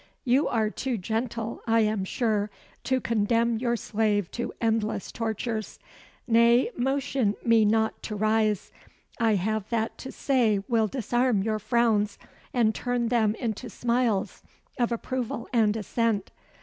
[0.25, 2.49] You are too gentle, I am sure,
[2.85, 5.77] to condemn your slave to endless tortures.
[6.27, 8.71] Nay, motion me not to rise.
[9.19, 12.17] I have that to say will disarm your frowns,
[12.51, 14.41] and turn them into smiles
[14.79, 16.31] of approval and assent.